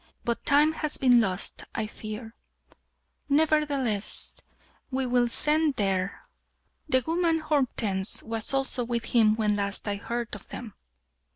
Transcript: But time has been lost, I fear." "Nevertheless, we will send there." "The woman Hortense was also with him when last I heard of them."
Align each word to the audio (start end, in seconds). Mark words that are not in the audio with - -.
But 0.25 0.43
time 0.47 0.71
has 0.71 0.97
been 0.97 1.21
lost, 1.21 1.63
I 1.75 1.85
fear." 1.85 2.33
"Nevertheless, 3.29 4.35
we 4.89 5.05
will 5.05 5.27
send 5.27 5.75
there." 5.75 6.23
"The 6.89 7.03
woman 7.05 7.37
Hortense 7.41 8.23
was 8.23 8.51
also 8.51 8.83
with 8.83 9.03
him 9.05 9.35
when 9.35 9.55
last 9.57 9.87
I 9.87 9.97
heard 9.97 10.33
of 10.33 10.47
them." 10.47 10.73